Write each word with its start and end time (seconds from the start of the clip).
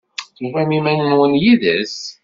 Tufam 0.37 0.69
iman-nwen 0.77 1.33
yid-s? 1.43 1.97